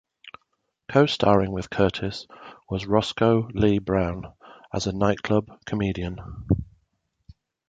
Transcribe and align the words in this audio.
Co-starring 0.89 1.51
with 1.51 1.69
Curtis 1.69 2.25
was 2.67 2.87
Roscoe 2.87 3.47
Lee 3.53 3.77
Browne 3.77 4.33
as 4.73 4.87
a 4.87 4.91
nightclub 4.93 5.47
comedian. 5.67 6.17